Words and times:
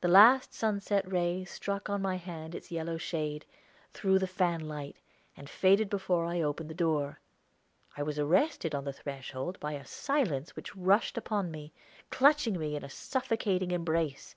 The 0.00 0.08
last 0.08 0.54
sunset 0.54 1.06
ray 1.06 1.44
struck 1.44 1.90
on 1.90 2.00
my 2.00 2.16
hand 2.16 2.54
its 2.54 2.70
yellow 2.70 2.96
shade, 2.96 3.44
through 3.92 4.18
the 4.18 4.26
fan 4.26 4.62
light, 4.66 4.96
and 5.36 5.50
faded 5.50 5.90
before 5.90 6.24
I 6.24 6.40
opened 6.40 6.70
the 6.70 6.74
door. 6.74 7.20
I 7.94 8.02
was 8.02 8.18
arrested 8.18 8.74
on 8.74 8.84
the 8.84 8.94
threshold 8.94 9.60
by 9.60 9.72
a 9.72 9.84
silence 9.84 10.56
which 10.56 10.74
rushed 10.74 11.18
upon 11.18 11.50
me, 11.50 11.74
clutching 12.08 12.58
me 12.58 12.74
in 12.74 12.82
a 12.82 12.88
suffocating 12.88 13.70
embrace. 13.70 14.34